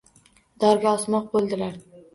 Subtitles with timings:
[0.63, 1.83] Dorga osmoq bo’ldilar.